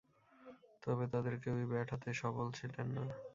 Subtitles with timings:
[0.83, 3.03] তবে, তাদের কেউই ব্যাট হাতে সফল ছিলেন না।